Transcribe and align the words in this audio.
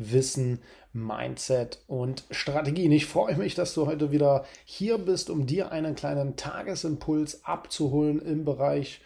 Wissen, 0.00 0.60
Mindset 0.92 1.82
und 1.86 2.24
Strategien. 2.30 2.90
Ich 2.90 3.06
freue 3.06 3.36
mich, 3.36 3.54
dass 3.54 3.74
du 3.74 3.86
heute 3.86 4.10
wieder 4.10 4.44
hier 4.64 4.98
bist, 4.98 5.30
um 5.30 5.46
dir 5.46 5.70
einen 5.70 5.94
kleinen 5.94 6.36
Tagesimpuls 6.36 7.44
abzuholen 7.44 8.20
im 8.20 8.44
Bereich 8.44 9.00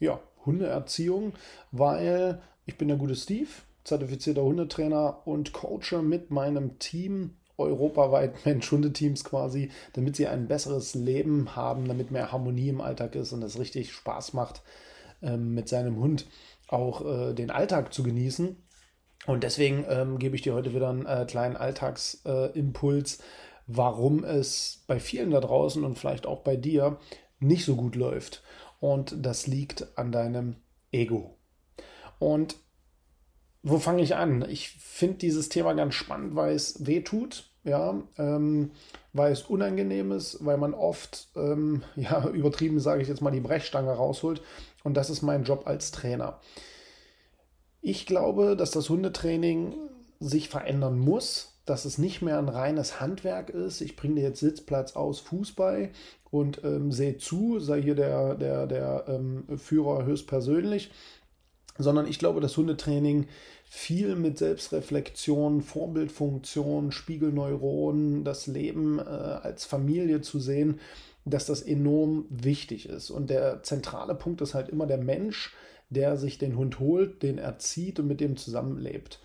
ja, 0.00 0.20
Hundeerziehung, 0.44 1.34
weil 1.70 2.40
ich 2.66 2.78
bin 2.78 2.88
der 2.88 2.96
gute 2.96 3.14
Steve, 3.14 3.50
zertifizierter 3.84 4.42
Hundetrainer 4.42 5.26
und 5.26 5.52
coache 5.52 6.02
mit 6.02 6.30
meinem 6.30 6.78
Team 6.78 7.36
europaweit 7.58 8.34
Mensch-Hundeteams 8.46 9.24
quasi, 9.24 9.70
damit 9.92 10.16
sie 10.16 10.26
ein 10.26 10.48
besseres 10.48 10.94
Leben 10.94 11.54
haben, 11.54 11.86
damit 11.86 12.10
mehr 12.10 12.32
Harmonie 12.32 12.70
im 12.70 12.80
Alltag 12.80 13.14
ist 13.14 13.32
und 13.32 13.42
es 13.42 13.58
richtig 13.58 13.92
Spaß 13.92 14.32
macht, 14.32 14.62
ähm, 15.22 15.54
mit 15.54 15.68
seinem 15.68 15.98
Hund 15.98 16.26
auch 16.68 17.04
äh, 17.04 17.34
den 17.34 17.50
Alltag 17.50 17.92
zu 17.92 18.02
genießen. 18.02 18.56
Und 19.26 19.44
deswegen 19.44 19.84
ähm, 19.88 20.18
gebe 20.18 20.34
ich 20.34 20.42
dir 20.42 20.54
heute 20.54 20.74
wieder 20.74 20.90
einen 20.90 21.06
äh, 21.06 21.24
kleinen 21.28 21.56
Alltagsimpuls, 21.56 23.16
äh, 23.16 23.22
warum 23.66 24.24
es 24.24 24.82
bei 24.86 24.98
vielen 24.98 25.30
da 25.30 25.40
draußen 25.40 25.84
und 25.84 25.98
vielleicht 25.98 26.26
auch 26.26 26.40
bei 26.40 26.56
dir 26.56 26.98
nicht 27.38 27.64
so 27.64 27.76
gut 27.76 27.94
läuft. 27.94 28.42
Und 28.80 29.14
das 29.24 29.46
liegt 29.46 29.96
an 29.96 30.10
deinem 30.10 30.56
Ego. 30.90 31.36
Und 32.18 32.56
wo 33.62 33.78
fange 33.78 34.02
ich 34.02 34.16
an? 34.16 34.44
Ich 34.48 34.70
finde 34.70 35.18
dieses 35.18 35.48
Thema 35.48 35.74
ganz 35.74 35.94
spannend, 35.94 36.34
weil 36.34 36.54
es 36.54 36.84
weh 36.84 37.00
tut, 37.00 37.48
ja, 37.62 38.02
ähm, 38.18 38.72
weil 39.12 39.30
es 39.30 39.42
unangenehm 39.42 40.10
ist, 40.10 40.44
weil 40.44 40.56
man 40.56 40.74
oft, 40.74 41.28
ähm, 41.36 41.84
ja, 41.96 42.28
übertrieben 42.28 42.80
sage 42.80 43.02
ich 43.02 43.08
jetzt 43.08 43.22
mal, 43.22 43.30
die 43.30 43.40
Brechstange 43.40 43.92
rausholt. 43.92 44.42
Und 44.82 44.96
das 44.96 45.10
ist 45.10 45.22
mein 45.22 45.44
Job 45.44 45.66
als 45.66 45.92
Trainer. 45.92 46.40
Ich 47.84 48.06
glaube, 48.06 48.56
dass 48.56 48.70
das 48.70 48.88
Hundetraining 48.88 49.74
sich 50.20 50.48
verändern 50.48 51.00
muss, 51.00 51.52
dass 51.66 51.84
es 51.84 51.98
nicht 51.98 52.22
mehr 52.22 52.38
ein 52.38 52.48
reines 52.48 53.00
Handwerk 53.00 53.50
ist. 53.50 53.80
Ich 53.80 53.96
bringe 53.96 54.14
dir 54.14 54.22
jetzt 54.22 54.38
Sitzplatz 54.38 54.94
aus, 54.94 55.18
Fuß 55.18 55.52
bei 55.52 55.90
und 56.30 56.62
ähm, 56.62 56.92
sehe 56.92 57.18
zu, 57.18 57.58
sei 57.58 57.82
hier 57.82 57.96
der, 57.96 58.36
der, 58.36 58.68
der 58.68 59.04
ähm, 59.08 59.44
Führer 59.58 60.04
höchstpersönlich, 60.04 60.92
sondern 61.76 62.06
ich 62.06 62.20
glaube, 62.20 62.40
dass 62.40 62.56
Hundetraining 62.56 63.26
viel 63.64 64.14
mit 64.14 64.38
Selbstreflexion, 64.38 65.60
Vorbildfunktion, 65.60 66.92
Spiegelneuronen, 66.92 68.22
das 68.22 68.46
Leben 68.46 69.00
äh, 69.00 69.02
als 69.02 69.64
Familie 69.64 70.20
zu 70.20 70.38
sehen, 70.38 70.78
dass 71.24 71.46
das 71.46 71.62
enorm 71.62 72.26
wichtig 72.30 72.88
ist. 72.88 73.10
Und 73.10 73.28
der 73.28 73.64
zentrale 73.64 74.14
Punkt 74.14 74.40
ist 74.40 74.54
halt 74.54 74.68
immer 74.68 74.86
der 74.86 74.98
Mensch, 74.98 75.52
der 75.94 76.16
sich 76.16 76.38
den 76.38 76.56
Hund 76.56 76.78
holt, 76.78 77.22
den 77.22 77.38
erzieht 77.38 78.00
und 78.00 78.08
mit 78.08 78.20
dem 78.20 78.36
zusammenlebt. 78.36 79.20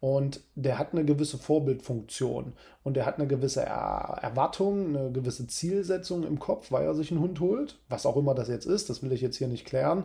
Und 0.00 0.40
der 0.54 0.78
hat 0.78 0.92
eine 0.92 1.04
gewisse 1.04 1.38
Vorbildfunktion 1.38 2.52
und 2.84 2.94
der 2.94 3.04
hat 3.04 3.18
eine 3.18 3.26
gewisse 3.26 3.62
er 3.62 4.18
Erwartung, 4.22 4.96
eine 4.96 5.10
gewisse 5.10 5.48
Zielsetzung 5.48 6.24
im 6.24 6.38
Kopf, 6.38 6.70
weil 6.70 6.84
er 6.84 6.94
sich 6.94 7.10
einen 7.10 7.20
Hund 7.20 7.40
holt. 7.40 7.78
Was 7.88 8.06
auch 8.06 8.16
immer 8.16 8.34
das 8.34 8.48
jetzt 8.48 8.66
ist, 8.66 8.90
das 8.90 9.02
will 9.02 9.12
ich 9.12 9.20
jetzt 9.20 9.38
hier 9.38 9.48
nicht 9.48 9.66
klären. 9.66 10.04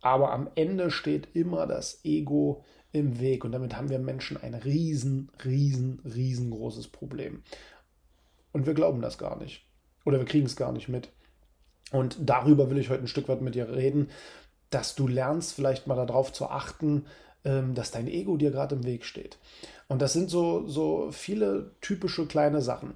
Aber 0.00 0.32
am 0.32 0.50
Ende 0.56 0.90
steht 0.90 1.28
immer 1.34 1.68
das 1.68 2.00
Ego 2.04 2.64
im 2.90 3.20
Weg 3.20 3.44
und 3.44 3.52
damit 3.52 3.76
haben 3.76 3.90
wir 3.90 4.00
Menschen 4.00 4.36
ein 4.36 4.54
riesen, 4.54 5.30
riesen, 5.44 6.00
riesengroßes 6.04 6.88
Problem. 6.88 7.42
Und 8.52 8.66
wir 8.66 8.74
glauben 8.74 9.00
das 9.00 9.18
gar 9.18 9.38
nicht. 9.38 9.64
Oder 10.04 10.18
wir 10.18 10.26
kriegen 10.26 10.46
es 10.46 10.56
gar 10.56 10.72
nicht 10.72 10.88
mit. 10.88 11.08
Und 11.92 12.16
darüber 12.20 12.70
will 12.70 12.78
ich 12.78 12.90
heute 12.90 13.04
ein 13.04 13.08
Stück 13.08 13.28
weit 13.28 13.40
mit 13.40 13.54
dir 13.54 13.68
reden, 13.68 14.08
dass 14.74 14.94
du 14.94 15.06
lernst, 15.06 15.54
vielleicht 15.54 15.86
mal 15.86 15.94
darauf 15.94 16.32
zu 16.32 16.48
achten, 16.48 17.06
ähm, 17.44 17.74
dass 17.74 17.90
dein 17.90 18.08
Ego 18.08 18.36
dir 18.36 18.50
gerade 18.50 18.74
im 18.74 18.84
Weg 18.84 19.04
steht. 19.04 19.38
Und 19.88 20.00
das 20.00 20.12
sind 20.12 20.30
so, 20.30 20.66
so 20.66 21.10
viele 21.12 21.72
typische 21.80 22.26
kleine 22.26 22.62
Sachen. 22.62 22.94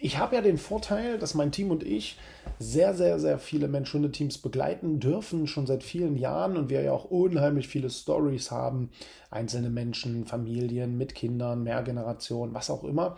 Ich 0.00 0.18
habe 0.18 0.36
ja 0.36 0.42
den 0.42 0.58
Vorteil, 0.58 1.18
dass 1.18 1.34
mein 1.34 1.50
Team 1.50 1.70
und 1.70 1.82
ich 1.82 2.18
sehr, 2.58 2.94
sehr, 2.94 3.18
sehr 3.18 3.38
viele 3.38 3.68
Mensch-Hunde-Teams 3.68 4.38
begleiten 4.38 5.00
dürfen, 5.00 5.46
schon 5.46 5.66
seit 5.66 5.82
vielen 5.82 6.16
Jahren 6.16 6.56
und 6.56 6.68
wir 6.68 6.82
ja 6.82 6.92
auch 6.92 7.06
unheimlich 7.06 7.68
viele 7.68 7.88
Stories 7.88 8.50
haben. 8.50 8.90
Einzelne 9.30 9.70
Menschen, 9.70 10.26
Familien 10.26 10.98
mit 10.98 11.14
Kindern, 11.14 11.64
Mehrgenerationen, 11.64 12.54
was 12.54 12.68
auch 12.68 12.84
immer. 12.84 13.16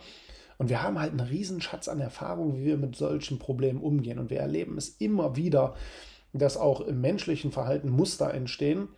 Und 0.57 0.69
wir 0.69 0.81
haben 0.81 0.99
halt 0.99 1.11
einen 1.11 1.27
Riesenschatz 1.27 1.87
an 1.87 1.99
Erfahrung, 1.99 2.55
wie 2.55 2.65
wir 2.65 2.77
mit 2.77 2.95
solchen 2.95 3.39
Problemen 3.39 3.81
umgehen. 3.81 4.19
Und 4.19 4.29
wir 4.29 4.39
erleben 4.39 4.77
es 4.77 4.89
immer 4.89 5.35
wieder, 5.35 5.75
dass 6.33 6.57
auch 6.57 6.81
im 6.81 7.01
menschlichen 7.01 7.51
Verhalten 7.51 7.89
Muster 7.89 8.33
entstehen 8.33 8.89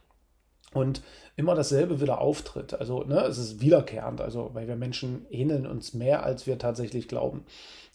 und 0.73 1.01
immer 1.35 1.55
dasselbe 1.55 2.01
wieder 2.01 2.21
auftritt. 2.21 2.73
Also 2.73 3.03
ne, 3.03 3.21
es 3.21 3.37
ist 3.37 3.61
wiederkehrend, 3.61 4.21
also 4.21 4.51
weil 4.53 4.67
wir 4.67 4.75
Menschen 4.75 5.25
ähneln 5.29 5.65
uns 5.65 5.93
mehr, 5.93 6.23
als 6.23 6.47
wir 6.47 6.57
tatsächlich 6.57 7.07
glauben. 7.07 7.45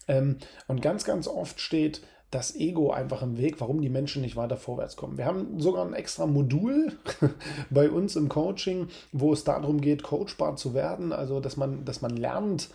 Ähm, 0.07 0.39
und 0.67 0.83
ganz, 0.83 1.05
ganz 1.05 1.29
oft 1.29 1.61
steht 1.61 2.03
das 2.31 2.55
Ego 2.57 2.91
einfach 2.91 3.23
im 3.23 3.39
Weg, 3.39 3.61
warum 3.61 3.81
die 3.81 3.89
Menschen 3.89 4.21
nicht 4.21 4.37
weiter 4.37 4.59
vorwärts 4.59 4.97
kommen. 4.97 5.17
Wir 5.17 5.25
haben 5.25 5.59
sogar 5.61 5.87
ein 5.87 5.95
extra 5.95 6.27
Modul 6.27 6.93
bei 7.71 7.89
uns 7.89 8.17
im 8.17 8.29
Coaching, 8.29 8.89
wo 9.13 9.33
es 9.33 9.45
darum 9.45 9.81
geht, 9.81 10.03
coachbar 10.03 10.57
zu 10.57 10.75
werden, 10.75 11.13
also 11.13 11.41
dass 11.41 11.57
man, 11.57 11.85
dass 11.87 12.03
man 12.03 12.17
lernt, 12.17 12.69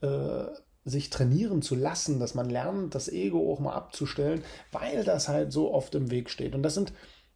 äh, 0.00 0.44
sich 0.90 1.10
trainieren 1.10 1.62
zu 1.62 1.74
lassen, 1.74 2.20
dass 2.20 2.34
man 2.34 2.50
lernt, 2.50 2.94
das 2.94 3.08
Ego 3.08 3.52
auch 3.52 3.60
mal 3.60 3.74
abzustellen, 3.74 4.42
weil 4.72 5.04
das 5.04 5.28
halt 5.28 5.52
so 5.52 5.72
oft 5.72 5.94
im 5.94 6.10
Weg 6.10 6.30
steht. 6.30 6.54
Und 6.54 6.62
das 6.62 6.74
sind, 6.74 6.92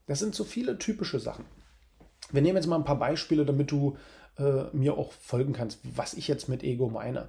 das 0.07 0.19
sind 0.19 0.35
so 0.35 0.45
viele 0.45 0.79
typische 0.79 1.21
Sachen. 1.21 1.45
Wir 2.31 2.43
nehmen 2.43 2.57
jetzt 2.57 2.67
mal 2.67 2.77
ein 2.77 2.85
paar 2.85 2.99
Beispiele, 2.99 3.45
damit 3.45 3.71
du 3.71 3.97
äh, 4.39 4.65
mir 4.73 4.99
auch 4.99 5.13
folgen 5.13 5.53
kannst, 5.53 5.79
was 5.83 6.15
ich 6.15 6.29
jetzt 6.29 6.49
mit 6.49 6.63
Ego 6.63 6.89
meine. 6.89 7.29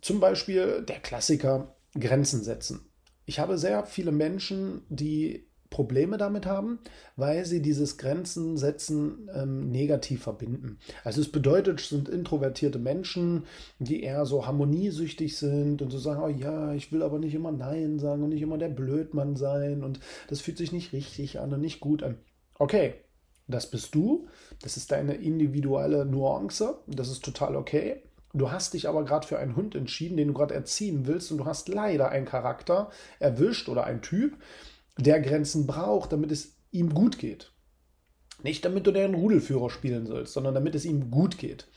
Zum 0.00 0.20
Beispiel 0.20 0.82
der 0.82 1.00
Klassiker 1.00 1.74
Grenzen 1.98 2.42
setzen. 2.42 2.88
Ich 3.24 3.38
habe 3.38 3.58
sehr 3.58 3.84
viele 3.84 4.12
Menschen, 4.12 4.82
die 4.88 5.46
Probleme 5.72 6.18
damit 6.18 6.46
haben, 6.46 6.78
weil 7.16 7.44
sie 7.44 7.60
dieses 7.60 7.98
Grenzen 7.98 8.56
setzen 8.56 9.28
ähm, 9.34 9.70
negativ 9.70 10.22
verbinden. 10.22 10.78
Also 11.02 11.20
es 11.20 11.32
bedeutet, 11.32 11.80
es 11.80 11.88
sind 11.88 12.08
introvertierte 12.08 12.78
Menschen, 12.78 13.44
die 13.80 14.04
eher 14.04 14.24
so 14.26 14.46
harmoniesüchtig 14.46 15.36
sind 15.36 15.82
und 15.82 15.90
so 15.90 15.98
sagen, 15.98 16.22
oh 16.22 16.28
ja, 16.28 16.72
ich 16.74 16.92
will 16.92 17.02
aber 17.02 17.18
nicht 17.18 17.34
immer 17.34 17.50
Nein 17.50 17.98
sagen 17.98 18.22
und 18.22 18.28
nicht 18.28 18.42
immer 18.42 18.58
der 18.58 18.68
Blödmann 18.68 19.34
sein 19.34 19.82
und 19.82 19.98
das 20.28 20.40
fühlt 20.40 20.58
sich 20.58 20.70
nicht 20.70 20.92
richtig 20.92 21.40
an 21.40 21.52
und 21.52 21.60
nicht 21.60 21.80
gut 21.80 22.04
an. 22.04 22.18
Okay, 22.58 22.94
das 23.48 23.70
bist 23.70 23.94
du, 23.94 24.28
das 24.62 24.76
ist 24.76 24.92
deine 24.92 25.14
individuelle 25.14 26.04
Nuance, 26.04 26.76
das 26.86 27.10
ist 27.10 27.24
total 27.24 27.56
okay. 27.56 28.02
Du 28.34 28.50
hast 28.50 28.72
dich 28.72 28.88
aber 28.88 29.04
gerade 29.04 29.26
für 29.26 29.38
einen 29.38 29.56
Hund 29.56 29.74
entschieden, 29.74 30.16
den 30.16 30.28
du 30.28 30.34
gerade 30.34 30.54
erziehen 30.54 31.06
willst 31.06 31.30
und 31.32 31.38
du 31.38 31.44
hast 31.44 31.68
leider 31.68 32.08
einen 32.08 32.24
Charakter 32.24 32.90
erwischt 33.18 33.68
oder 33.68 33.84
einen 33.84 34.00
Typ, 34.00 34.36
der 34.98 35.20
Grenzen 35.20 35.66
braucht, 35.66 36.12
damit 36.12 36.30
es 36.30 36.56
ihm 36.70 36.92
gut 36.94 37.18
geht. 37.18 37.52
Nicht 38.42 38.64
damit 38.64 38.86
du 38.86 38.92
den 38.92 39.14
Rudelführer 39.14 39.70
spielen 39.70 40.06
sollst, 40.06 40.32
sondern 40.32 40.54
damit 40.54 40.74
es 40.74 40.84
ihm 40.84 41.10
gut 41.10 41.38
geht. 41.38 41.68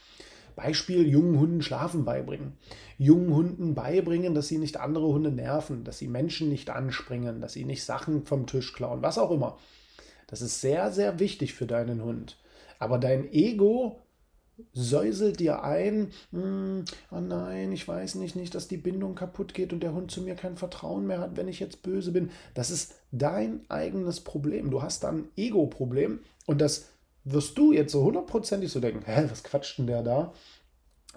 Beispiel 0.56 1.08
jungen 1.08 1.40
Hunden 1.40 1.62
Schlafen 1.62 2.06
beibringen. 2.06 2.54
Jungen 2.98 3.34
Hunden 3.34 3.76
beibringen, 3.76 4.34
dass 4.34 4.48
sie 4.48 4.58
nicht 4.58 4.78
andere 4.78 5.08
Hunde 5.08 5.32
nerven, 5.32 5.84
dass 5.84 5.98
sie 5.98 6.08
Menschen 6.08 6.50
nicht 6.50 6.70
anspringen, 6.70 7.42
dass 7.42 7.54
sie 7.54 7.66
nicht 7.66 7.84
Sachen 7.84 8.26
vom 8.26 8.48
Tisch 8.48 8.74
klauen, 8.74 9.02
was 9.02 9.18
auch 9.18 9.32
immer. 9.32 9.58
Das 10.28 10.42
ist 10.42 10.62
sehr, 10.62 10.92
sehr 10.92 11.20
wichtig 11.20 11.54
für 11.54 11.68
deinen 11.68 12.04
Hund. 12.04 12.38
Aber 12.80 12.98
dein 12.98 13.32
Ego 13.32 14.00
säuselt 14.74 15.40
dir 15.40 15.64
ein, 15.64 16.12
hm, 16.32 16.86
oh 17.12 17.20
nein, 17.20 17.72
ich 17.72 17.88
weiß 17.88 18.16
nicht, 18.16 18.36
nicht, 18.36 18.56
dass 18.56 18.68
die 18.68 18.78
Bindung 18.78 19.16
kaputt 19.16 19.54
geht 19.54 19.74
und 19.74 19.82
der 19.82 19.94
Hund 19.94 20.12
zu 20.12 20.22
mir 20.22 20.36
kein 20.36 20.58
Vertrauen 20.58 21.08
mehr 21.08 21.20
hat, 21.20 21.38
wenn 21.38 21.48
ich 21.48 21.60
jetzt 21.60 21.84
böse 21.84 22.12
bin. 22.12 22.32
Das 22.54 22.72
ist 22.72 22.96
dein 23.12 23.62
eigenes 23.70 24.22
Problem. 24.22 24.72
Du 24.72 24.82
hast 24.82 25.04
da 25.04 25.10
ein 25.10 25.30
Ego-Problem 25.36 26.20
und 26.46 26.62
das 26.62 26.88
wirst 27.24 27.58
du 27.58 27.74
jetzt 27.74 27.92
so 27.92 28.04
hundertprozentig 28.04 28.72
so 28.72 28.80
denken, 28.80 29.04
hä, 29.06 29.28
was 29.30 29.44
quatscht 29.44 29.80
denn 29.80 29.88
der 29.88 30.04
da? 30.04 30.34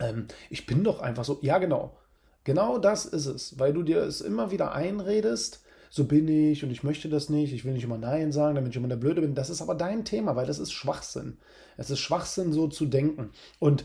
Ähm, 0.01 0.27
ich 0.51 0.67
bin 0.67 0.85
doch 0.85 1.01
einfach 1.01 1.25
so. 1.25 1.39
Ja, 1.43 1.59
genau. 1.59 1.97
Genau 2.45 2.79
das 2.79 3.05
ist 3.05 3.27
es, 3.27 3.59
weil 3.59 3.75
du 3.75 3.83
dir 3.83 3.99
es 3.99 4.23
immer 4.23 4.51
wieder 4.51 4.73
einredest, 4.73 5.63
so 5.91 6.05
bin 6.05 6.29
ich 6.29 6.65
und 6.65 6.71
ich 6.71 6.83
möchte 6.83 7.09
das 7.09 7.29
nicht, 7.29 7.53
ich 7.53 7.65
will 7.65 7.73
nicht 7.73 7.85
immer 7.85 7.99
Nein 7.99 8.33
sagen, 8.33 8.55
damit 8.55 8.71
ich 8.71 8.77
immer 8.77 8.89
der 8.89 8.97
Blöde 8.97 9.21
bin. 9.21 9.35
Das 9.35 9.51
ist 9.51 9.63
aber 9.63 9.75
dein 9.75 10.05
Thema, 10.05 10.37
weil 10.37 10.47
das 10.47 10.59
ist 10.59 10.73
Schwachsinn. 10.73 11.39
Es 11.77 11.91
ist 11.91 12.01
Schwachsinn, 12.01 12.53
so 12.53 12.69
zu 12.69 12.87
denken. 12.87 13.31
Und 13.59 13.85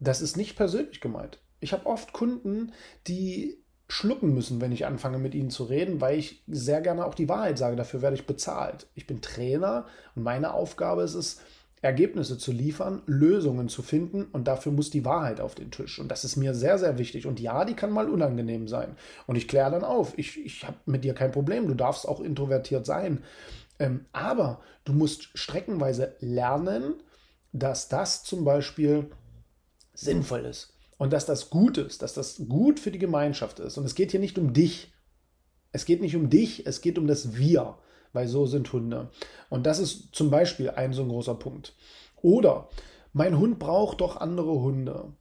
das 0.00 0.20
ist 0.20 0.36
nicht 0.36 0.56
persönlich 0.56 1.00
gemeint. 1.00 1.38
Ich 1.60 1.72
habe 1.72 1.86
oft 1.86 2.12
Kunden, 2.12 2.72
die 3.06 3.62
schlucken 3.88 4.32
müssen, 4.32 4.60
wenn 4.60 4.72
ich 4.72 4.86
anfange 4.86 5.18
mit 5.18 5.34
ihnen 5.34 5.50
zu 5.50 5.64
reden, 5.64 6.00
weil 6.00 6.18
ich 6.18 6.42
sehr 6.46 6.80
gerne 6.80 7.04
auch 7.04 7.14
die 7.14 7.28
Wahrheit 7.28 7.58
sage. 7.58 7.76
Dafür 7.76 8.00
werde 8.02 8.16
ich 8.16 8.26
bezahlt. 8.26 8.86
Ich 8.94 9.06
bin 9.06 9.20
Trainer 9.20 9.86
und 10.14 10.22
meine 10.22 10.54
Aufgabe 10.54 11.02
ist 11.02 11.14
es, 11.14 11.40
Ergebnisse 11.82 12.38
zu 12.38 12.52
liefern, 12.52 13.02
Lösungen 13.06 13.68
zu 13.68 13.82
finden 13.82 14.26
und 14.26 14.46
dafür 14.46 14.70
muss 14.70 14.90
die 14.90 15.04
Wahrheit 15.04 15.40
auf 15.40 15.56
den 15.56 15.72
Tisch. 15.72 15.98
Und 15.98 16.08
das 16.12 16.24
ist 16.24 16.36
mir 16.36 16.54
sehr, 16.54 16.78
sehr 16.78 16.96
wichtig. 16.96 17.26
Und 17.26 17.40
ja, 17.40 17.64
die 17.64 17.74
kann 17.74 17.90
mal 17.90 18.08
unangenehm 18.08 18.68
sein. 18.68 18.96
Und 19.26 19.34
ich 19.34 19.48
kläre 19.48 19.72
dann 19.72 19.82
auf, 19.82 20.16
ich, 20.16 20.38
ich 20.38 20.64
habe 20.64 20.76
mit 20.86 21.02
dir 21.02 21.12
kein 21.12 21.32
Problem, 21.32 21.66
du 21.66 21.74
darfst 21.74 22.06
auch 22.06 22.20
introvertiert 22.20 22.86
sein. 22.86 23.24
Ähm, 23.80 24.06
aber 24.12 24.60
du 24.84 24.92
musst 24.92 25.36
streckenweise 25.36 26.14
lernen, 26.20 27.02
dass 27.52 27.88
das 27.88 28.22
zum 28.22 28.44
Beispiel 28.44 29.10
sinnvoll 29.92 30.44
ist 30.44 30.74
und 30.98 31.12
dass 31.12 31.26
das 31.26 31.50
gut 31.50 31.78
ist, 31.78 32.02
dass 32.02 32.14
das 32.14 32.42
gut 32.48 32.78
für 32.78 32.92
die 32.92 33.00
Gemeinschaft 33.00 33.58
ist. 33.58 33.76
Und 33.76 33.84
es 33.84 33.96
geht 33.96 34.12
hier 34.12 34.20
nicht 34.20 34.38
um 34.38 34.52
dich. 34.52 34.92
Es 35.72 35.84
geht 35.84 36.00
nicht 36.00 36.14
um 36.14 36.30
dich, 36.30 36.64
es 36.64 36.80
geht 36.80 36.96
um 36.96 37.08
das 37.08 37.36
Wir 37.36 37.76
weil 38.12 38.28
so 38.28 38.46
sind 38.46 38.72
Hunde. 38.72 39.10
Und 39.48 39.66
das 39.66 39.78
ist 39.78 40.14
zum 40.14 40.30
Beispiel 40.30 40.70
ein 40.70 40.92
so 40.92 41.02
ein 41.02 41.08
großer 41.08 41.34
Punkt. 41.34 41.74
Oder 42.22 42.68
mein 43.12 43.38
Hund 43.38 43.58
braucht 43.58 44.00
doch 44.00 44.16
andere 44.16 44.60
Hunde. 44.60 45.12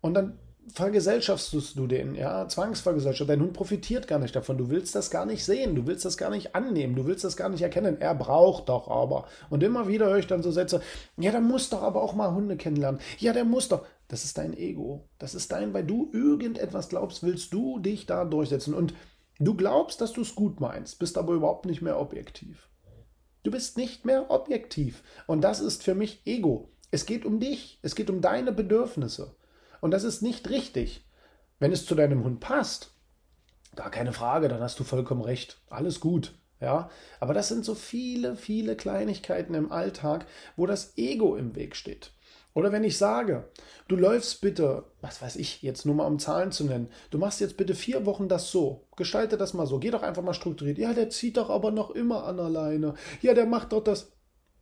Und 0.00 0.14
dann 0.14 0.38
vergesellschaftst 0.72 1.52
du 1.76 1.86
den, 1.86 2.14
ja, 2.14 2.48
Zwangsvergesellschaft. 2.48 3.28
Dein 3.28 3.40
Hund 3.40 3.52
profitiert 3.52 4.08
gar 4.08 4.18
nicht 4.18 4.34
davon. 4.34 4.56
Du 4.56 4.70
willst 4.70 4.94
das 4.94 5.10
gar 5.10 5.26
nicht 5.26 5.44
sehen, 5.44 5.74
du 5.74 5.86
willst 5.86 6.04
das 6.04 6.16
gar 6.16 6.30
nicht 6.30 6.54
annehmen, 6.54 6.94
du 6.94 7.06
willst 7.06 7.24
das 7.24 7.36
gar 7.36 7.48
nicht 7.48 7.62
erkennen. 7.62 8.00
Er 8.00 8.14
braucht 8.14 8.68
doch 8.68 8.88
aber. 8.88 9.26
Und 9.50 9.62
immer 9.62 9.88
wieder 9.88 10.06
höre 10.06 10.18
ich 10.18 10.26
dann 10.26 10.42
so 10.42 10.50
Sätze, 10.50 10.80
ja, 11.16 11.32
der 11.32 11.40
muss 11.40 11.70
doch 11.70 11.82
aber 11.82 12.02
auch 12.02 12.14
mal 12.14 12.34
Hunde 12.34 12.56
kennenlernen. 12.56 13.00
Ja, 13.18 13.32
der 13.32 13.44
muss 13.44 13.68
doch. 13.68 13.84
Das 14.08 14.24
ist 14.24 14.38
dein 14.38 14.56
Ego. 14.56 15.08
Das 15.18 15.34
ist 15.34 15.52
dein, 15.52 15.74
weil 15.74 15.84
du 15.84 16.10
irgendetwas 16.12 16.88
glaubst, 16.88 17.22
willst 17.22 17.52
du 17.52 17.78
dich 17.78 18.06
da 18.06 18.24
durchsetzen. 18.24 18.74
Und 18.74 18.94
Du 19.44 19.54
glaubst, 19.54 20.00
dass 20.00 20.14
du 20.14 20.22
es 20.22 20.34
gut 20.34 20.60
meinst, 20.60 20.98
bist 20.98 21.18
aber 21.18 21.34
überhaupt 21.34 21.66
nicht 21.66 21.82
mehr 21.82 22.00
objektiv. 22.00 22.70
Du 23.42 23.50
bist 23.50 23.76
nicht 23.76 24.06
mehr 24.06 24.30
objektiv. 24.30 25.02
Und 25.26 25.42
das 25.42 25.60
ist 25.60 25.82
für 25.82 25.94
mich 25.94 26.22
Ego. 26.24 26.72
Es 26.90 27.04
geht 27.04 27.26
um 27.26 27.40
dich, 27.40 27.78
es 27.82 27.94
geht 27.94 28.08
um 28.08 28.22
deine 28.22 28.52
Bedürfnisse. 28.52 29.36
Und 29.82 29.90
das 29.90 30.02
ist 30.02 30.22
nicht 30.22 30.48
richtig. 30.48 31.04
Wenn 31.58 31.72
es 31.72 31.84
zu 31.84 31.94
deinem 31.94 32.24
Hund 32.24 32.40
passt, 32.40 32.94
gar 33.76 33.90
keine 33.90 34.14
Frage, 34.14 34.48
dann 34.48 34.60
hast 34.60 34.80
du 34.80 34.84
vollkommen 34.84 35.20
recht. 35.20 35.60
Alles 35.68 36.00
gut. 36.00 36.38
Ja, 36.58 36.88
aber 37.20 37.34
das 37.34 37.48
sind 37.48 37.66
so 37.66 37.74
viele, 37.74 38.36
viele 38.36 38.76
Kleinigkeiten 38.76 39.52
im 39.52 39.70
Alltag, 39.70 40.26
wo 40.56 40.64
das 40.64 40.96
Ego 40.96 41.36
im 41.36 41.54
Weg 41.54 41.76
steht. 41.76 42.12
Oder 42.54 42.70
wenn 42.70 42.84
ich 42.84 42.96
sage, 42.96 43.48
du 43.88 43.96
läufst 43.96 44.40
bitte, 44.40 44.84
was 45.00 45.20
weiß 45.20 45.36
ich, 45.36 45.62
jetzt 45.62 45.84
nur 45.86 45.96
mal 45.96 46.06
um 46.06 46.20
Zahlen 46.20 46.52
zu 46.52 46.64
nennen, 46.64 46.88
du 47.10 47.18
machst 47.18 47.40
jetzt 47.40 47.56
bitte 47.56 47.74
vier 47.74 48.06
Wochen 48.06 48.28
das 48.28 48.50
so, 48.50 48.86
gestalte 48.96 49.36
das 49.36 49.54
mal 49.54 49.66
so, 49.66 49.80
geh 49.80 49.90
doch 49.90 50.04
einfach 50.04 50.22
mal 50.22 50.34
strukturiert. 50.34 50.78
Ja, 50.78 50.94
der 50.94 51.10
zieht 51.10 51.36
doch 51.36 51.50
aber 51.50 51.72
noch 51.72 51.90
immer 51.90 52.24
an 52.24 52.38
alleine. 52.38 52.94
Ja, 53.20 53.34
der 53.34 53.46
macht 53.46 53.72
doch 53.72 53.82
das. 53.82 54.12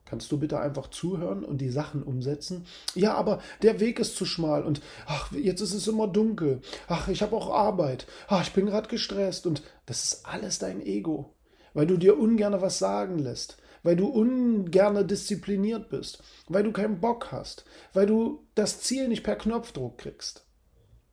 Kannst 0.06 0.32
du 0.32 0.38
bitte 0.38 0.58
einfach 0.58 0.88
zuhören 0.88 1.44
und 1.44 1.58
die 1.58 1.70
Sachen 1.70 2.02
umsetzen? 2.02 2.66
Ja, 2.94 3.14
aber 3.14 3.40
der 3.62 3.78
Weg 3.78 3.98
ist 3.98 4.16
zu 4.16 4.24
schmal 4.24 4.62
und 4.62 4.80
ach, 5.06 5.30
jetzt 5.32 5.60
ist 5.60 5.74
es 5.74 5.86
immer 5.86 6.08
dunkel. 6.08 6.60
Ach, 6.88 7.08
ich 7.08 7.22
habe 7.22 7.36
auch 7.36 7.50
Arbeit. 7.50 8.06
Ach, 8.28 8.42
ich 8.42 8.52
bin 8.52 8.66
gerade 8.66 8.88
gestresst 8.88 9.46
und 9.46 9.62
das 9.86 10.04
ist 10.04 10.26
alles 10.26 10.58
dein 10.58 10.84
Ego, 10.84 11.34
weil 11.72 11.86
du 11.86 11.96
dir 11.98 12.18
ungern 12.18 12.60
was 12.60 12.78
sagen 12.78 13.18
lässt 13.18 13.61
weil 13.82 13.96
du 13.96 14.06
ungerne 14.06 15.04
diszipliniert 15.04 15.88
bist, 15.88 16.22
weil 16.48 16.62
du 16.62 16.72
keinen 16.72 17.00
Bock 17.00 17.32
hast, 17.32 17.64
weil 17.92 18.06
du 18.06 18.46
das 18.54 18.80
Ziel 18.80 19.08
nicht 19.08 19.24
per 19.24 19.36
Knopfdruck 19.36 19.98
kriegst. 19.98 20.46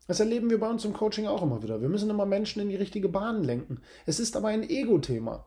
Das 0.08 0.20
erleben 0.20 0.50
wir 0.50 0.60
bei 0.60 0.70
uns 0.70 0.86
im 0.86 0.94
Coaching 0.94 1.28
auch 1.28 1.44
immer 1.44 1.62
wieder. 1.62 1.82
Wir 1.82 1.90
müssen 1.90 2.10
immer 2.10 2.26
Menschen 2.26 2.62
in 2.62 2.70
die 2.70 2.76
richtige 2.76 3.10
Bahn 3.10 3.44
lenken. 3.44 3.82
Es 4.08 4.20
ist 4.20 4.36
aber 4.36 4.48
ein 4.48 4.68
Ego-Thema. 4.68 5.46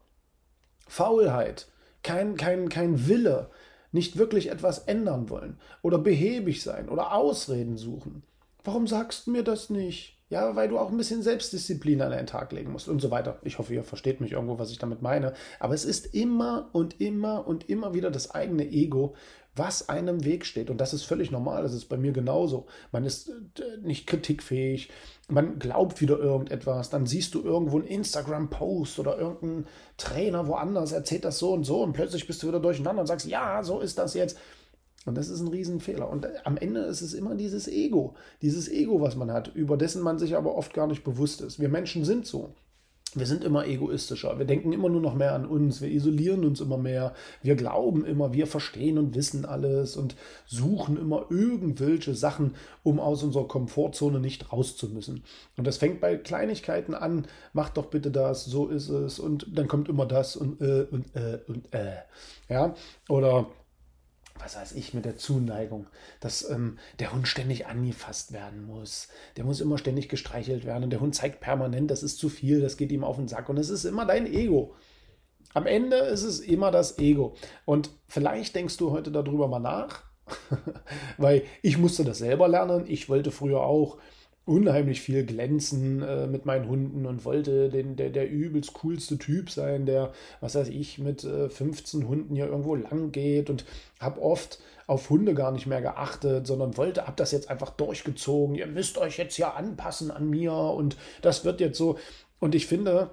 Faulheit, 0.86 1.68
kein, 2.02 2.36
kein, 2.36 2.68
kein 2.68 3.08
Wille, 3.08 3.50
nicht 3.90 4.18
wirklich 4.18 4.50
etwas 4.50 4.78
ändern 4.78 5.30
wollen 5.30 5.58
oder 5.82 5.98
behäbig 5.98 6.62
sein 6.62 6.88
oder 6.88 7.12
Ausreden 7.12 7.76
suchen. 7.76 8.22
Warum 8.64 8.86
sagst 8.86 9.26
du 9.26 9.32
mir 9.32 9.42
das 9.42 9.68
nicht? 9.68 10.21
Ja, 10.32 10.56
weil 10.56 10.66
du 10.66 10.78
auch 10.78 10.90
ein 10.90 10.96
bisschen 10.96 11.20
Selbstdisziplin 11.20 12.00
an 12.00 12.10
den 12.10 12.26
Tag 12.26 12.52
legen 12.52 12.72
musst 12.72 12.88
und 12.88 13.02
so 13.02 13.10
weiter. 13.10 13.38
Ich 13.42 13.58
hoffe, 13.58 13.74
ihr 13.74 13.84
versteht 13.84 14.22
mich 14.22 14.32
irgendwo, 14.32 14.58
was 14.58 14.70
ich 14.70 14.78
damit 14.78 15.02
meine. 15.02 15.34
Aber 15.60 15.74
es 15.74 15.84
ist 15.84 16.14
immer 16.14 16.70
und 16.72 17.02
immer 17.02 17.46
und 17.46 17.68
immer 17.68 17.92
wieder 17.92 18.10
das 18.10 18.30
eigene 18.30 18.66
Ego, 18.66 19.14
was 19.54 19.90
einem 19.90 20.24
Weg 20.24 20.46
steht. 20.46 20.70
Und 20.70 20.78
das 20.80 20.94
ist 20.94 21.02
völlig 21.02 21.30
normal. 21.30 21.62
Das 21.62 21.74
ist 21.74 21.84
bei 21.90 21.98
mir 21.98 22.12
genauso. 22.12 22.64
Man 22.92 23.04
ist 23.04 23.28
äh, 23.28 23.76
nicht 23.82 24.06
kritikfähig. 24.06 24.88
Man 25.28 25.58
glaubt 25.58 26.00
wieder 26.00 26.18
irgendetwas. 26.18 26.88
Dann 26.88 27.04
siehst 27.04 27.34
du 27.34 27.42
irgendwo 27.42 27.76
einen 27.76 27.86
Instagram-Post 27.86 29.00
oder 29.00 29.18
irgendein 29.18 29.66
Trainer 29.98 30.46
woanders 30.46 30.92
erzählt 30.92 31.26
das 31.26 31.38
so 31.38 31.52
und 31.52 31.64
so. 31.64 31.82
Und 31.82 31.92
plötzlich 31.92 32.26
bist 32.26 32.42
du 32.42 32.48
wieder 32.48 32.60
durcheinander 32.60 33.02
und 33.02 33.06
sagst, 33.06 33.26
ja, 33.26 33.62
so 33.62 33.80
ist 33.80 33.98
das 33.98 34.14
jetzt. 34.14 34.38
Und 35.04 35.16
das 35.16 35.28
ist 35.28 35.40
ein 35.40 35.48
Riesenfehler. 35.48 36.08
Und 36.08 36.28
am 36.46 36.56
Ende 36.56 36.80
ist 36.80 37.02
es 37.02 37.12
immer 37.14 37.34
dieses 37.34 37.66
Ego, 37.66 38.14
dieses 38.40 38.68
Ego, 38.68 39.00
was 39.00 39.16
man 39.16 39.32
hat, 39.32 39.54
über 39.54 39.76
dessen 39.76 40.02
man 40.02 40.18
sich 40.18 40.36
aber 40.36 40.54
oft 40.54 40.74
gar 40.74 40.86
nicht 40.86 41.02
bewusst 41.02 41.40
ist. 41.40 41.58
Wir 41.58 41.68
Menschen 41.68 42.04
sind 42.04 42.26
so. 42.26 42.54
Wir 43.14 43.26
sind 43.26 43.44
immer 43.44 43.66
egoistischer. 43.66 44.38
Wir 44.38 44.46
denken 44.46 44.72
immer 44.72 44.88
nur 44.88 45.02
noch 45.02 45.14
mehr 45.14 45.34
an 45.34 45.44
uns. 45.44 45.82
Wir 45.82 45.90
isolieren 45.90 46.46
uns 46.46 46.60
immer 46.60 46.78
mehr. 46.78 47.12
Wir 47.42 47.56
glauben 47.56 48.06
immer, 48.06 48.32
wir 48.32 48.46
verstehen 48.46 48.96
und 48.96 49.14
wissen 49.14 49.44
alles 49.44 49.96
und 49.96 50.16
suchen 50.46 50.96
immer 50.96 51.26
irgendwelche 51.28 52.14
Sachen, 52.14 52.54
um 52.82 52.98
aus 52.98 53.22
unserer 53.22 53.46
Komfortzone 53.46 54.18
nicht 54.18 54.50
raus 54.50 54.76
zu 54.76 54.88
müssen. 54.88 55.24
Und 55.58 55.66
das 55.66 55.76
fängt 55.76 56.00
bei 56.00 56.16
Kleinigkeiten 56.16 56.94
an. 56.94 57.26
Mach 57.52 57.68
doch 57.68 57.86
bitte 57.86 58.10
das, 58.10 58.46
so 58.46 58.68
ist 58.68 58.88
es. 58.88 59.18
Und 59.18 59.46
dann 59.58 59.68
kommt 59.68 59.90
immer 59.90 60.06
das 60.06 60.34
und 60.34 60.62
äh 60.62 60.86
und 60.90 61.14
äh 61.14 61.40
und 61.46 61.74
äh. 61.74 61.96
Ja, 62.48 62.74
oder 63.10 63.46
was 64.42 64.56
weiß 64.56 64.72
ich, 64.72 64.94
mit 64.94 65.04
der 65.04 65.16
Zuneigung, 65.16 65.86
dass 66.20 66.48
ähm, 66.48 66.78
der 66.98 67.12
Hund 67.12 67.28
ständig 67.28 67.66
angefasst 67.66 68.32
werden 68.32 68.64
muss. 68.64 69.08
Der 69.36 69.44
muss 69.44 69.60
immer 69.60 69.78
ständig 69.78 70.08
gestreichelt 70.08 70.64
werden 70.64 70.84
und 70.84 70.90
der 70.90 71.00
Hund 71.00 71.14
zeigt 71.14 71.40
permanent, 71.40 71.90
das 71.90 72.02
ist 72.02 72.18
zu 72.18 72.28
viel, 72.28 72.60
das 72.60 72.76
geht 72.76 72.92
ihm 72.92 73.04
auf 73.04 73.16
den 73.16 73.28
Sack 73.28 73.48
und 73.48 73.58
es 73.58 73.70
ist 73.70 73.84
immer 73.84 74.04
dein 74.04 74.26
Ego. 74.26 74.74
Am 75.54 75.66
Ende 75.66 75.96
ist 75.96 76.22
es 76.22 76.40
immer 76.40 76.70
das 76.70 76.98
Ego. 76.98 77.34
Und 77.64 77.90
vielleicht 78.06 78.54
denkst 78.54 78.78
du 78.78 78.90
heute 78.90 79.12
darüber 79.12 79.48
mal 79.48 79.60
nach, 79.60 80.02
weil 81.18 81.42
ich 81.60 81.78
musste 81.78 82.04
das 82.04 82.18
selber 82.18 82.48
lernen. 82.48 82.84
Ich 82.88 83.08
wollte 83.08 83.30
früher 83.30 83.60
auch 83.60 83.98
unheimlich 84.44 85.00
viel 85.00 85.24
glänzen 85.24 86.02
äh, 86.02 86.26
mit 86.26 86.46
meinen 86.46 86.68
Hunden 86.68 87.06
und 87.06 87.24
wollte 87.24 87.68
den, 87.68 87.96
der, 87.96 88.10
der 88.10 88.28
übelst 88.28 88.74
coolste 88.74 89.16
Typ 89.18 89.50
sein, 89.50 89.86
der, 89.86 90.12
was 90.40 90.54
weiß 90.54 90.68
ich, 90.68 90.98
mit 90.98 91.22
äh, 91.24 91.48
15 91.48 92.08
Hunden 92.08 92.34
hier 92.34 92.46
irgendwo 92.46 92.74
lang 92.74 93.12
geht 93.12 93.50
und 93.50 93.64
habe 94.00 94.20
oft 94.20 94.58
auf 94.88 95.10
Hunde 95.10 95.34
gar 95.34 95.52
nicht 95.52 95.66
mehr 95.66 95.80
geachtet, 95.80 96.46
sondern 96.46 96.76
wollte, 96.76 97.06
habe 97.06 97.16
das 97.16 97.30
jetzt 97.30 97.50
einfach 97.50 97.70
durchgezogen. 97.70 98.56
Ihr 98.56 98.66
müsst 98.66 98.98
euch 98.98 99.16
jetzt 99.16 99.38
ja 99.38 99.52
anpassen 99.52 100.10
an 100.10 100.28
mir 100.28 100.52
und 100.52 100.96
das 101.22 101.44
wird 101.44 101.60
jetzt 101.60 101.78
so. 101.78 101.98
Und 102.40 102.56
ich 102.56 102.66
finde, 102.66 103.10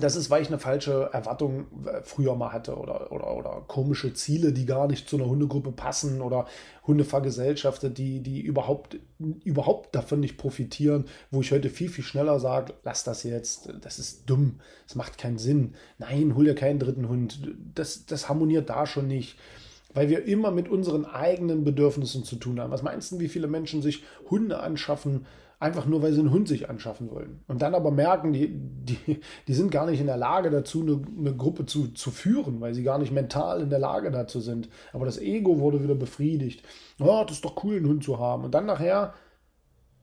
das 0.00 0.16
ist, 0.16 0.30
weil 0.30 0.42
ich 0.42 0.48
eine 0.48 0.58
falsche 0.58 1.10
Erwartung 1.12 1.66
äh, 1.86 2.02
früher 2.02 2.34
mal 2.34 2.52
hatte 2.52 2.76
oder, 2.76 3.12
oder, 3.12 3.36
oder 3.36 3.64
komische 3.66 4.12
Ziele, 4.14 4.52
die 4.52 4.66
gar 4.66 4.86
nicht 4.86 5.08
zu 5.08 5.16
einer 5.16 5.26
Hundegruppe 5.26 5.72
passen 5.72 6.20
oder 6.20 6.46
Hundevergesellschaftet, 6.86 7.96
die, 7.98 8.20
die 8.20 8.40
überhaupt, 8.40 8.98
überhaupt 9.44 9.94
davon 9.94 10.20
nicht 10.20 10.36
profitieren, 10.36 11.04
wo 11.30 11.40
ich 11.40 11.52
heute 11.52 11.70
viel, 11.70 11.88
viel 11.88 12.04
schneller 12.04 12.40
sage, 12.40 12.74
lass 12.82 13.04
das 13.04 13.22
jetzt, 13.22 13.72
das 13.82 13.98
ist 13.98 14.28
dumm, 14.28 14.60
es 14.86 14.94
macht 14.94 15.18
keinen 15.18 15.38
Sinn. 15.38 15.74
Nein, 15.98 16.34
hol 16.34 16.44
dir 16.44 16.54
keinen 16.54 16.78
dritten 16.78 17.08
Hund. 17.08 17.40
Das, 17.74 18.06
das 18.06 18.28
harmoniert 18.28 18.70
da 18.70 18.86
schon 18.86 19.06
nicht 19.06 19.38
weil 19.94 20.08
wir 20.08 20.24
immer 20.26 20.50
mit 20.50 20.68
unseren 20.68 21.04
eigenen 21.04 21.62
Bedürfnissen 21.62 22.24
zu 22.24 22.34
tun 22.36 22.60
haben. 22.60 22.72
Was 22.72 22.82
meinst 22.82 23.12
du, 23.12 23.20
wie 23.20 23.28
viele 23.28 23.46
Menschen 23.46 23.80
sich 23.80 24.02
Hunde 24.28 24.58
anschaffen, 24.58 25.24
einfach 25.60 25.86
nur, 25.86 26.02
weil 26.02 26.12
sie 26.12 26.20
einen 26.20 26.30
Hund 26.30 26.48
sich 26.48 26.68
anschaffen 26.68 27.10
wollen. 27.10 27.40
Und 27.48 27.62
dann 27.62 27.74
aber 27.74 27.90
merken, 27.90 28.32
die, 28.32 28.48
die, 28.52 29.20
die 29.48 29.54
sind 29.54 29.70
gar 29.70 29.86
nicht 29.86 30.00
in 30.00 30.06
der 30.06 30.16
Lage 30.16 30.50
dazu, 30.50 30.82
eine, 30.82 31.00
eine 31.18 31.34
Gruppe 31.34 31.66
zu, 31.66 31.88
zu 31.88 32.10
führen, 32.10 32.60
weil 32.60 32.74
sie 32.74 32.82
gar 32.82 32.98
nicht 32.98 33.12
mental 33.12 33.62
in 33.62 33.70
der 33.70 33.78
Lage 33.78 34.10
dazu 34.10 34.40
sind. 34.40 34.68
Aber 34.92 35.06
das 35.06 35.18
Ego 35.18 35.58
wurde 35.58 35.82
wieder 35.82 35.94
befriedigt. 35.94 36.62
Oh, 37.00 37.24
das 37.26 37.36
ist 37.36 37.44
doch 37.44 37.62
cool, 37.64 37.76
einen 37.76 37.88
Hund 37.88 38.04
zu 38.04 38.18
haben. 38.18 38.44
Und 38.44 38.54
dann 38.54 38.66
nachher 38.66 39.14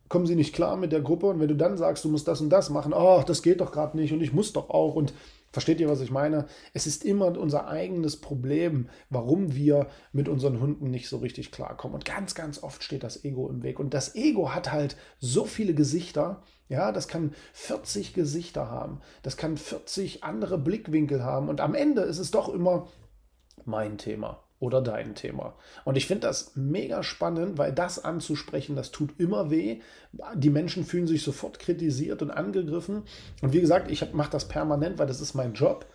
kommen 0.08 0.26
sie 0.26 0.36
nicht 0.36 0.54
klar 0.54 0.76
mit 0.76 0.92
der 0.92 1.00
Gruppe. 1.00 1.26
Und 1.26 1.40
wenn 1.40 1.48
du 1.48 1.56
dann 1.56 1.76
sagst, 1.76 2.04
du 2.04 2.08
musst 2.08 2.28
das 2.28 2.40
und 2.40 2.50
das 2.50 2.70
machen, 2.70 2.92
oh, 2.92 3.22
das 3.26 3.42
geht 3.42 3.60
doch 3.60 3.72
gerade 3.72 3.96
nicht 3.96 4.12
und 4.12 4.20
ich 4.20 4.32
muss 4.32 4.52
doch 4.52 4.70
auch. 4.70 4.94
Und 4.94 5.14
Versteht 5.52 5.80
ihr, 5.80 5.88
was 5.88 6.00
ich 6.00 6.10
meine? 6.10 6.46
Es 6.72 6.86
ist 6.86 7.04
immer 7.04 7.38
unser 7.38 7.68
eigenes 7.68 8.20
Problem, 8.20 8.88
warum 9.10 9.54
wir 9.54 9.88
mit 10.12 10.28
unseren 10.28 10.60
Hunden 10.60 10.90
nicht 10.90 11.08
so 11.08 11.18
richtig 11.18 11.52
klarkommen. 11.52 11.94
Und 11.94 12.06
ganz, 12.06 12.34
ganz 12.34 12.62
oft 12.62 12.82
steht 12.82 13.02
das 13.02 13.24
Ego 13.24 13.50
im 13.50 13.62
Weg. 13.62 13.78
Und 13.78 13.92
das 13.92 14.14
Ego 14.14 14.54
hat 14.54 14.72
halt 14.72 14.96
so 15.20 15.44
viele 15.44 15.74
Gesichter. 15.74 16.42
Ja, 16.68 16.90
das 16.90 17.06
kann 17.06 17.34
40 17.52 18.14
Gesichter 18.14 18.70
haben. 18.70 19.00
Das 19.22 19.36
kann 19.36 19.58
40 19.58 20.24
andere 20.24 20.56
Blickwinkel 20.56 21.22
haben. 21.22 21.50
Und 21.50 21.60
am 21.60 21.74
Ende 21.74 22.00
ist 22.00 22.18
es 22.18 22.30
doch 22.30 22.48
immer 22.48 22.88
mein 23.66 23.98
Thema 23.98 24.41
oder 24.62 24.80
dein 24.80 25.16
Thema. 25.16 25.54
Und 25.84 25.96
ich 25.96 26.06
finde 26.06 26.28
das 26.28 26.52
mega 26.54 27.02
spannend, 27.02 27.58
weil 27.58 27.72
das 27.72 28.02
anzusprechen, 28.02 28.76
das 28.76 28.92
tut 28.92 29.18
immer 29.18 29.50
weh. 29.50 29.80
Die 30.36 30.50
Menschen 30.50 30.84
fühlen 30.84 31.08
sich 31.08 31.24
sofort 31.24 31.58
kritisiert 31.58 32.22
und 32.22 32.30
angegriffen. 32.30 33.02
Und 33.42 33.52
wie 33.52 33.60
gesagt, 33.60 33.90
ich 33.90 34.12
mache 34.12 34.30
das 34.30 34.46
permanent, 34.46 34.98
weil 34.98 35.08
das 35.08 35.20
ist 35.20 35.34
mein 35.34 35.54
Job. 35.54 35.86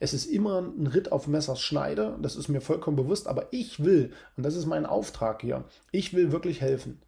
Es 0.00 0.12
ist 0.12 0.26
immer 0.26 0.60
ein 0.60 0.88
Ritt 0.88 1.12
auf 1.12 1.28
Messers 1.28 1.60
Schneide, 1.60 2.18
das 2.20 2.36
ist 2.36 2.48
mir 2.48 2.60
vollkommen 2.60 2.96
bewusst, 2.98 3.28
aber 3.28 3.46
ich 3.52 3.82
will, 3.82 4.12
und 4.36 4.44
das 4.44 4.54
ist 4.54 4.66
mein 4.66 4.84
Auftrag 4.84 5.40
hier, 5.40 5.64
ich 5.90 6.12
will 6.12 6.32
wirklich 6.32 6.60
helfen. 6.60 7.00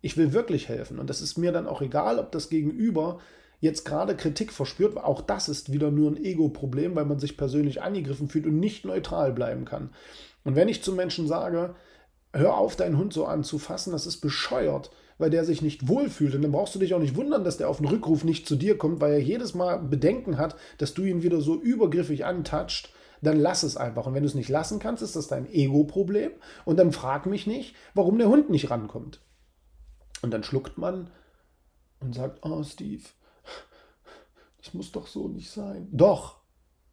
Ich 0.00 0.16
will 0.16 0.32
wirklich 0.32 0.68
helfen. 0.68 1.00
Und 1.00 1.10
das 1.10 1.22
ist 1.22 1.38
mir 1.38 1.50
dann 1.50 1.66
auch 1.66 1.80
egal, 1.80 2.20
ob 2.20 2.30
das 2.30 2.48
Gegenüber 2.48 3.18
jetzt 3.60 3.84
gerade 3.84 4.16
Kritik 4.16 4.52
verspürt. 4.52 4.96
Auch 4.96 5.22
das 5.22 5.48
ist 5.48 5.72
wieder 5.72 5.90
nur 5.90 6.10
ein 6.10 6.22
Ego-Problem, 6.22 6.94
weil 6.94 7.06
man 7.06 7.18
sich 7.18 7.36
persönlich 7.36 7.82
angegriffen 7.82 8.28
fühlt 8.28 8.46
und 8.46 8.60
nicht 8.60 8.84
neutral 8.84 9.32
bleiben 9.32 9.64
kann. 9.64 9.90
Und 10.46 10.54
wenn 10.54 10.68
ich 10.68 10.82
zu 10.82 10.92
Menschen 10.92 11.26
sage, 11.26 11.74
hör 12.32 12.56
auf, 12.56 12.76
deinen 12.76 12.96
Hund 12.96 13.12
so 13.12 13.26
anzufassen, 13.26 13.92
das 13.92 14.06
ist 14.06 14.20
bescheuert, 14.20 14.92
weil 15.18 15.28
der 15.28 15.44
sich 15.44 15.60
nicht 15.60 15.88
wohlfühlt. 15.88 16.36
Und 16.36 16.42
dann 16.42 16.52
brauchst 16.52 16.72
du 16.72 16.78
dich 16.78 16.94
auch 16.94 17.00
nicht 17.00 17.16
wundern, 17.16 17.42
dass 17.42 17.56
der 17.56 17.68
auf 17.68 17.78
den 17.78 17.88
Rückruf 17.88 18.22
nicht 18.22 18.46
zu 18.46 18.54
dir 18.54 18.78
kommt, 18.78 19.00
weil 19.00 19.12
er 19.12 19.20
jedes 19.20 19.54
Mal 19.54 19.78
Bedenken 19.78 20.38
hat, 20.38 20.54
dass 20.78 20.94
du 20.94 21.02
ihn 21.02 21.24
wieder 21.24 21.40
so 21.40 21.60
übergriffig 21.60 22.24
antatscht. 22.24 22.92
Dann 23.22 23.40
lass 23.40 23.64
es 23.64 23.76
einfach. 23.76 24.06
Und 24.06 24.14
wenn 24.14 24.22
du 24.22 24.28
es 24.28 24.36
nicht 24.36 24.48
lassen 24.48 24.78
kannst, 24.78 25.02
ist 25.02 25.16
das 25.16 25.26
dein 25.26 25.50
Ego-Problem. 25.52 26.30
Und 26.64 26.78
dann 26.78 26.92
frag 26.92 27.26
mich 27.26 27.48
nicht, 27.48 27.74
warum 27.94 28.16
der 28.16 28.28
Hund 28.28 28.48
nicht 28.48 28.70
rankommt. 28.70 29.20
Und 30.22 30.30
dann 30.30 30.44
schluckt 30.44 30.78
man 30.78 31.10
und 31.98 32.14
sagt, 32.14 32.46
oh 32.46 32.62
Steve, 32.62 33.02
das 34.58 34.74
muss 34.74 34.92
doch 34.92 35.08
so 35.08 35.26
nicht 35.26 35.50
sein. 35.50 35.88
Doch, 35.90 36.36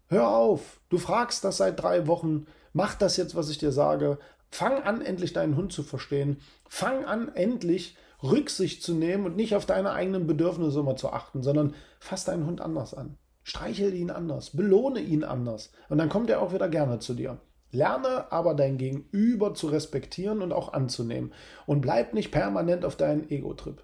hör 0.08 0.30
auf. 0.30 0.80
Du 0.90 0.98
fragst 0.98 1.44
das 1.44 1.58
seit 1.58 1.80
drei 1.80 2.08
Wochen 2.08 2.48
mach 2.74 2.96
das 2.96 3.18
jetzt, 3.18 3.36
was 3.36 3.50
ich 3.50 3.58
dir 3.58 3.72
sage. 3.72 4.20
Fang 4.52 4.84
an, 4.84 5.02
endlich 5.02 5.34
deinen 5.34 5.56
Hund 5.56 5.72
zu 5.72 5.84
verstehen. 5.84 6.38
Fang 6.68 7.06
an, 7.06 7.34
endlich 7.34 7.98
Rücksicht 8.22 8.84
zu 8.84 8.94
nehmen 8.94 9.26
und 9.26 9.36
nicht 9.36 9.56
auf 9.56 9.66
deine 9.66 9.92
eigenen 9.94 10.28
Bedürfnisse 10.28 10.80
immer 10.80 10.96
zu 10.96 11.10
achten, 11.12 11.44
sondern 11.44 11.76
fass 12.00 12.26
deinen 12.26 12.46
Hund 12.46 12.62
anders 12.62 12.94
an. 12.94 13.18
Streichel 13.44 13.94
ihn 13.94 14.10
anders, 14.10 14.52
belohne 14.52 15.02
ihn 15.02 15.24
anders. 15.24 15.72
Und 15.90 15.98
dann 15.98 16.10
kommt 16.10 16.30
er 16.30 16.42
auch 16.42 16.54
wieder 16.54 16.70
gerne 16.70 17.00
zu 17.00 17.14
dir. 17.14 17.42
Lerne 17.72 18.32
aber 18.32 18.54
dein 18.54 18.78
Gegenüber 18.78 19.54
zu 19.54 19.68
respektieren 19.68 20.42
und 20.42 20.54
auch 20.54 20.74
anzunehmen. 20.74 21.34
Und 21.66 21.82
bleib 21.82 22.14
nicht 22.14 22.32
permanent 22.32 22.86
auf 22.86 22.96
deinen 22.96 23.30
Ego-Trip. 23.30 23.84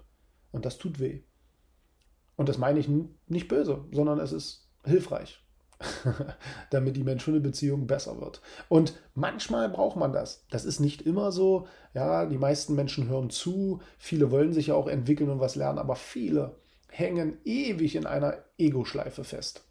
Und 0.52 0.64
das 0.64 0.78
tut 0.78 1.00
weh. 1.00 1.24
Und 2.36 2.48
das 2.48 2.56
meine 2.56 2.78
ich 2.78 2.88
nicht 3.26 3.48
böse, 3.48 3.84
sondern 3.92 4.18
es 4.18 4.32
ist 4.32 4.70
hilfreich. 4.84 5.44
damit 6.70 6.96
die 6.96 7.04
Mensch-Hunde-Beziehung 7.04 7.86
besser 7.86 8.20
wird. 8.20 8.40
Und 8.68 8.98
manchmal 9.14 9.68
braucht 9.68 9.96
man 9.96 10.12
das. 10.12 10.44
Das 10.50 10.64
ist 10.64 10.80
nicht 10.80 11.02
immer 11.02 11.32
so. 11.32 11.66
Ja, 11.94 12.26
die 12.26 12.38
meisten 12.38 12.74
Menschen 12.74 13.08
hören 13.08 13.30
zu, 13.30 13.80
viele 13.98 14.30
wollen 14.30 14.52
sich 14.52 14.68
ja 14.68 14.74
auch 14.74 14.88
entwickeln 14.88 15.30
und 15.30 15.40
was 15.40 15.56
lernen, 15.56 15.78
aber 15.78 15.96
viele 15.96 16.56
hängen 16.90 17.38
ewig 17.44 17.96
in 17.96 18.06
einer 18.06 18.38
Ego-Schleife 18.58 19.24
fest. 19.24 19.64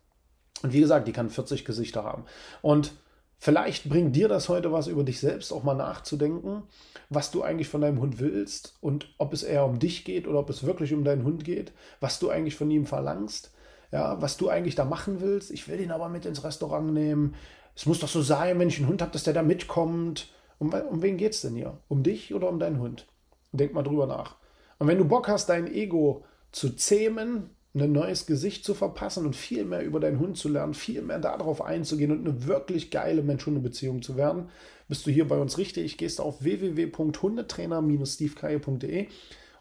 Und 0.63 0.73
wie 0.73 0.79
gesagt, 0.79 1.07
die 1.07 1.13
kann 1.13 1.29
40 1.29 1.63
Gesichter 1.63 2.03
haben. 2.03 2.25
Und 2.61 2.93
vielleicht 3.37 3.87
bringt 3.87 4.15
dir 4.15 4.27
das 4.27 4.49
heute 4.49 4.71
was 4.71 4.87
über 4.87 5.03
dich 5.03 5.19
selbst 5.19 5.53
auch 5.53 5.63
mal 5.63 5.75
nachzudenken, 5.75 6.63
was 7.09 7.31
du 7.31 7.43
eigentlich 7.43 7.69
von 7.69 7.81
deinem 7.81 7.99
Hund 7.99 8.19
willst 8.19 8.77
und 8.81 9.13
ob 9.17 9.33
es 9.33 9.43
eher 9.43 9.65
um 9.65 9.79
dich 9.79 10.05
geht 10.05 10.27
oder 10.27 10.39
ob 10.39 10.49
es 10.49 10.65
wirklich 10.65 10.93
um 10.93 11.03
deinen 11.03 11.23
Hund 11.23 11.43
geht, 11.43 11.71
was 11.99 12.19
du 12.19 12.29
eigentlich 12.29 12.55
von 12.55 12.71
ihm 12.71 12.85
verlangst 12.85 13.51
ja, 13.91 14.21
was 14.21 14.37
du 14.37 14.49
eigentlich 14.49 14.75
da 14.75 14.85
machen 14.85 15.21
willst. 15.21 15.51
Ich 15.51 15.67
will 15.67 15.77
den 15.77 15.91
aber 15.91 16.09
mit 16.09 16.25
ins 16.25 16.43
Restaurant 16.43 16.93
nehmen. 16.93 17.35
Es 17.75 17.85
muss 17.85 17.99
doch 17.99 18.07
so 18.07 18.21
sein, 18.21 18.59
wenn 18.59 18.67
ich 18.67 18.77
einen 18.77 18.87
Hund 18.87 19.01
habe, 19.01 19.11
dass 19.11 19.23
der 19.23 19.33
da 19.33 19.43
mitkommt. 19.43 20.31
Um, 20.57 20.73
um 20.73 21.01
wen 21.01 21.17
geht 21.17 21.33
es 21.33 21.41
denn 21.41 21.55
hier? 21.55 21.77
Um 21.87 22.03
dich 22.03 22.33
oder 22.33 22.49
um 22.49 22.59
deinen 22.59 22.79
Hund? 22.79 23.07
Denk 23.51 23.73
mal 23.73 23.83
drüber 23.83 24.05
nach. 24.05 24.35
Und 24.77 24.87
wenn 24.87 24.97
du 24.97 25.05
Bock 25.05 25.27
hast, 25.27 25.49
dein 25.49 25.67
Ego 25.67 26.23
zu 26.51 26.71
zähmen, 26.71 27.49
ein 27.73 27.91
neues 27.91 28.25
Gesicht 28.25 28.65
zu 28.65 28.73
verpassen 28.73 29.25
und 29.25 29.35
viel 29.35 29.63
mehr 29.63 29.83
über 29.83 29.99
deinen 29.99 30.19
Hund 30.19 30.37
zu 30.37 30.49
lernen, 30.49 30.73
viel 30.73 31.01
mehr 31.01 31.19
darauf 31.19 31.61
einzugehen 31.61 32.11
und 32.11 32.27
eine 32.27 32.47
wirklich 32.47 32.91
geile 32.91 33.21
Mensch-Hunde-Beziehung 33.21 34.01
zu 34.01 34.17
werden, 34.17 34.49
bist 34.87 35.05
du 35.05 35.11
hier 35.11 35.27
bei 35.27 35.37
uns 35.37 35.57
richtig. 35.57 35.97
Gehst 35.97 36.19
auf 36.19 36.43
www.hundetrainer-stevekaye.de 36.43 39.07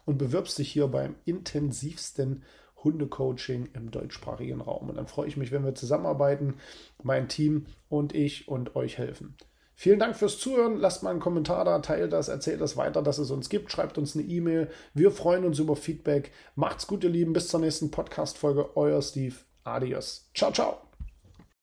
und 0.05 0.17
bewirbst 0.17 0.57
dich 0.57 0.71
hier 0.71 0.87
beim 0.87 1.15
intensivsten 1.25 2.43
Hundecoaching 2.83 3.69
im 3.73 3.91
deutschsprachigen 3.91 4.61
Raum. 4.61 4.89
Und 4.89 4.95
dann 4.95 5.07
freue 5.07 5.27
ich 5.27 5.37
mich, 5.37 5.51
wenn 5.51 5.65
wir 5.65 5.75
zusammenarbeiten, 5.75 6.55
mein 7.03 7.27
Team 7.27 7.65
und 7.89 8.15
ich 8.15 8.47
und 8.47 8.75
euch 8.75 8.97
helfen. 8.97 9.35
Vielen 9.75 9.99
Dank 9.99 10.17
fürs 10.17 10.37
Zuhören. 10.39 10.75
Lasst 10.75 11.03
mal 11.03 11.11
einen 11.11 11.21
Kommentar 11.21 11.63
da, 11.63 11.79
teilt 11.79 12.11
das, 12.11 12.27
erzählt 12.27 12.59
das 12.59 12.75
weiter, 12.75 13.01
dass 13.01 13.17
es 13.17 13.31
uns 13.31 13.47
gibt. 13.47 13.71
Schreibt 13.71 13.97
uns 13.97 14.13
eine 14.13 14.25
E-Mail. 14.25 14.69
Wir 14.93 15.09
freuen 15.09 15.45
uns 15.45 15.57
über 15.57 15.77
Feedback. 15.77 16.31
Macht's 16.55 16.85
gut, 16.85 17.05
ihr 17.05 17.09
Lieben. 17.09 17.31
Bis 17.31 17.47
zur 17.47 17.61
nächsten 17.61 17.89
Podcast-Folge. 17.89 18.75
Euer 18.75 19.01
Steve. 19.01 19.35
Adios. 19.63 20.29
Ciao, 20.33 20.51
ciao. 20.51 20.88